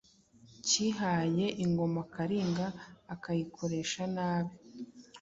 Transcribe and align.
cyihaye 0.67 1.45
ingoma 1.63 1.99
kalinga 2.13 2.67
akayikoresha 3.13 4.01
nabi 4.15 4.53